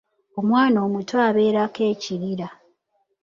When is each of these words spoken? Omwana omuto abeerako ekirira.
Omwana 0.39 0.77
omuto 0.87 1.15
abeerako 1.27 1.81
ekirira. 1.91 2.47